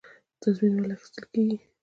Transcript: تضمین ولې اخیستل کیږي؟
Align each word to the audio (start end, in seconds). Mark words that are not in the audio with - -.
تضمین 0.41 0.75
ولې 0.79 0.95
اخیستل 0.97 1.23
کیږي؟ 1.33 1.57